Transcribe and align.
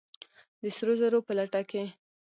د 0.61 0.63
سرو 0.75 0.93
زرو 1.01 1.19
په 1.27 1.31
لټه 1.37 1.61
کې! 1.69 1.83